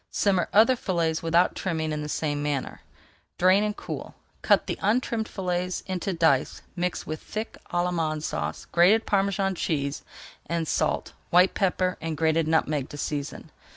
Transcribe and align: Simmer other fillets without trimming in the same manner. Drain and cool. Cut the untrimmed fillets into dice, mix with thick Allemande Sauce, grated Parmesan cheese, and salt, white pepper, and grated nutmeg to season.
Simmer 0.09 0.49
other 0.51 0.75
fillets 0.75 1.21
without 1.21 1.53
trimming 1.53 1.91
in 1.91 2.01
the 2.01 2.09
same 2.09 2.41
manner. 2.41 2.81
Drain 3.37 3.63
and 3.63 3.77
cool. 3.77 4.15
Cut 4.41 4.65
the 4.65 4.79
untrimmed 4.81 5.27
fillets 5.27 5.83
into 5.85 6.11
dice, 6.11 6.63
mix 6.75 7.05
with 7.05 7.21
thick 7.21 7.55
Allemande 7.71 8.23
Sauce, 8.23 8.65
grated 8.71 9.05
Parmesan 9.05 9.53
cheese, 9.53 10.01
and 10.47 10.67
salt, 10.67 11.13
white 11.29 11.53
pepper, 11.53 11.99
and 12.01 12.17
grated 12.17 12.47
nutmeg 12.47 12.89
to 12.89 12.97
season. 12.97 13.51